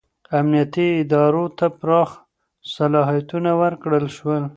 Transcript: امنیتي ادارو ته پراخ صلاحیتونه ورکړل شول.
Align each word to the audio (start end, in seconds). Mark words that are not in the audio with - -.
امنیتي 0.39 0.87
ادارو 1.01 1.43
ته 1.57 1.65
پراخ 1.79 2.09
صلاحیتونه 2.75 3.51
ورکړل 3.61 4.05
شول. 4.17 4.43